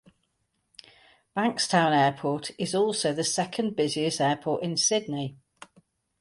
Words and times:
Bankstown 1.37 1.93
Airport 1.95 2.49
is 2.57 2.73
also 2.73 3.13
the 3.13 3.23
second 3.23 3.75
busiest 3.75 4.19
airport 4.19 4.63
in 4.63 4.75
Sydney. 4.75 5.37